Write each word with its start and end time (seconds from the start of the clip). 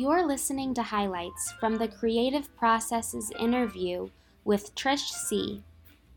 You're 0.00 0.24
listening 0.26 0.72
to 0.76 0.82
highlights 0.82 1.52
from 1.60 1.76
the 1.76 1.86
Creative 1.86 2.48
Processes 2.56 3.30
interview 3.38 4.08
with 4.44 4.74
Trish 4.74 5.10
Sie. 5.10 5.62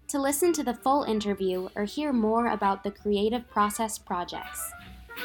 To 0.07 0.21
listen 0.21 0.53
to 0.53 0.63
the 0.63 0.73
full 0.73 1.03
interview 1.03 1.67
or 1.75 1.83
hear 1.83 2.13
more 2.13 2.47
about 2.47 2.85
the 2.85 2.91
Creative 2.91 3.45
Process 3.49 3.97
projects, 3.97 4.71